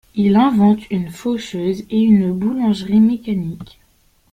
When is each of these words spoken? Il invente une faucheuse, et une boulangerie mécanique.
Il 0.15 0.35
invente 0.35 0.89
une 0.89 1.11
faucheuse, 1.11 1.85
et 1.91 1.99
une 2.01 2.33
boulangerie 2.33 2.99
mécanique. 2.99 3.77